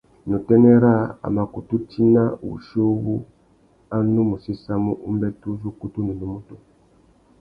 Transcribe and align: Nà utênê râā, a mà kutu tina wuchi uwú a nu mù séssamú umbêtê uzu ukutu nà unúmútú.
Nà 0.27 0.35
utênê 0.39 0.73
râā, 0.83 1.03
a 1.25 1.27
mà 1.35 1.43
kutu 1.53 1.75
tina 1.89 2.23
wuchi 2.45 2.79
uwú 2.91 3.15
a 3.95 3.95
nu 4.13 4.21
mù 4.29 4.35
séssamú 4.43 4.91
umbêtê 5.07 5.45
uzu 5.53 5.67
ukutu 5.73 5.99
nà 6.05 6.11
unúmútú. 6.15 6.55